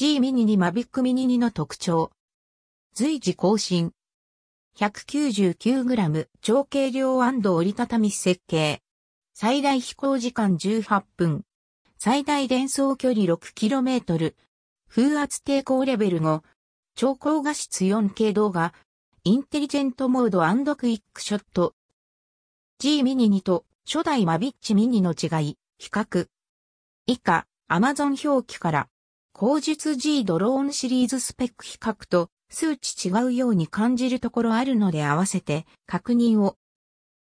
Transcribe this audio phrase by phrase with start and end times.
[0.00, 2.10] G ミニにマビックミニ2の特徴。
[2.94, 3.92] 随時更新。
[4.78, 8.80] 199g 超軽量折りたたみ設計。
[9.34, 11.44] 最大飛行時間18分。
[11.98, 14.34] 最大伝送距離 6km。
[14.88, 16.40] 風圧抵抗レベル5。
[16.94, 18.72] 超高画質 4K 動画。
[19.24, 21.74] インテリジェントモードクイックショット。
[22.78, 26.26] G ミニ2と初代マビッチミニの違い、比較。
[27.04, 28.88] 以下、Amazon 表記から、
[29.32, 36.56] 口述 G ドローンシリーズスペック比較と数値違うように感じるところあるので合わせて確認を。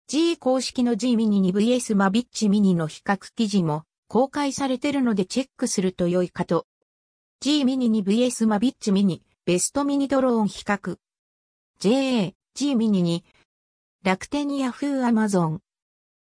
[0.09, 6.65] G 公式の G ミニに VS マビッチミニの比較記事も公開されてるのでチェックすると良いかと。
[7.39, 10.97] G ミニに VS マビッチミニ、ベストミニドローン比較。
[11.79, 13.23] JA、G ミニに、
[14.03, 15.61] 楽天ヤフーアマゾン。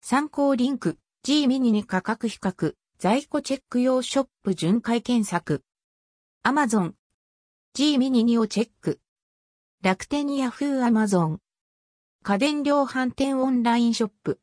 [0.00, 5.62] 参考リンク、G ミニに価格比較、在庫チェック用ショップ巡回検索。
[6.42, 6.94] Amazon。
[7.74, 8.98] G ミニ2をチェック。
[9.82, 11.40] 楽天ヤフーアマゾン。
[12.22, 14.40] 家電量販店オンラインショップ。